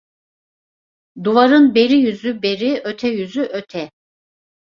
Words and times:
Duvarın 1.23 1.75
beri 1.75 1.93
yüzü 1.93 2.41
beri, 2.41 2.81
öte 2.85 3.07
yüzü 3.07 3.41
öte. 3.41 3.91